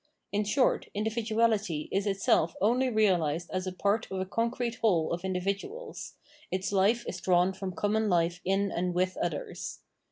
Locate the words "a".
3.67-3.71, 4.19-4.25